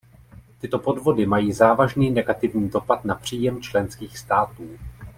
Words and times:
Tyto 0.59 0.79
podvody 0.79 1.25
mají 1.25 1.53
závažný 1.53 2.11
negativní 2.11 2.69
dopad 2.69 3.05
na 3.05 3.15
příjem 3.15 3.61
členských 3.61 4.17
států. 4.17 4.77